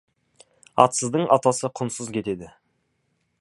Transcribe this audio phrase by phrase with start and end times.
[0.85, 2.51] Атсыздың атасы құнсыз кетеді.